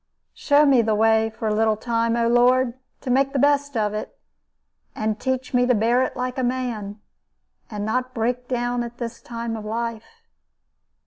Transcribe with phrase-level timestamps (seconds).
[0.33, 3.93] Show me the way for a little time, O Lord, to make the best of
[3.93, 4.17] it;
[4.95, 6.99] and teach me to bear it like a man,
[7.69, 10.23] and not break down at this time of life.